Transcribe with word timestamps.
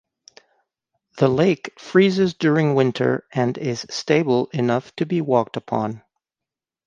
The 1.19 1.27
lake 1.27 1.79
freezes 1.79 2.33
during 2.33 2.73
winter 2.73 3.27
and 3.31 3.55
is 3.55 3.85
stable 3.91 4.47
enough 4.47 4.91
to 4.95 5.05
be 5.05 5.21
walked 5.21 5.57
upon. 5.57 6.01